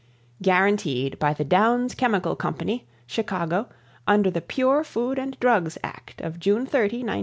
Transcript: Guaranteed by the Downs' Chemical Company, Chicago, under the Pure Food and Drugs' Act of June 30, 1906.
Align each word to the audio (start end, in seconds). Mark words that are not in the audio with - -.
Guaranteed 0.41 1.19
by 1.19 1.31
the 1.31 1.43
Downs' 1.43 1.93
Chemical 1.93 2.35
Company, 2.35 2.87
Chicago, 3.05 3.69
under 4.07 4.31
the 4.31 4.41
Pure 4.41 4.83
Food 4.83 5.19
and 5.19 5.39
Drugs' 5.39 5.77
Act 5.83 6.21
of 6.21 6.39
June 6.39 6.65
30, 6.65 6.79
1906. 7.03 7.19